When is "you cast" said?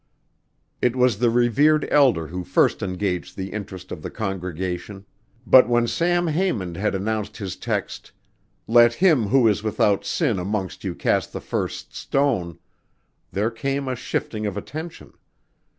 10.83-11.33